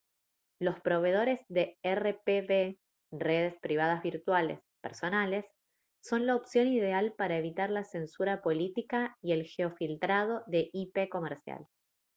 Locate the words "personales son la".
4.81-6.35